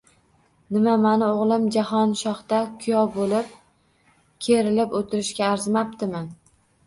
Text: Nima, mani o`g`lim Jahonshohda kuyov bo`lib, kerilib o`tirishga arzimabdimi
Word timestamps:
Nima, 0.75 0.93
mani 1.01 1.25
o`g`lim 1.41 1.67
Jahonshohda 1.75 2.61
kuyov 2.85 3.11
bo`lib, 3.19 3.53
kerilib 4.47 4.97
o`tirishga 5.01 5.47
arzimabdimi 5.57 6.25